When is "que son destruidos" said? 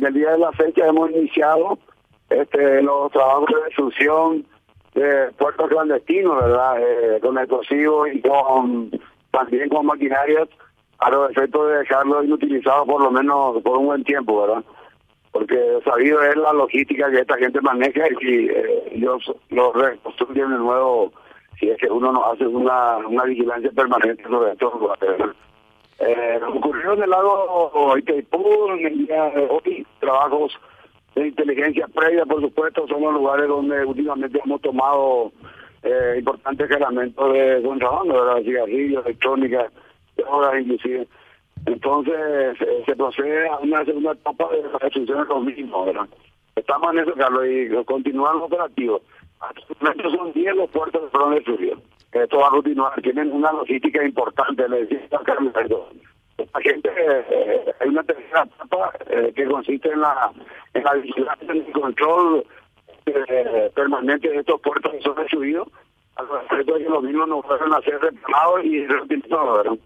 64.92-65.68